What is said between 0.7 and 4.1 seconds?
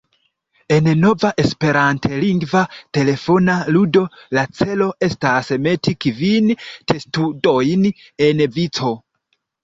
En nova esperantlingva telefona ludo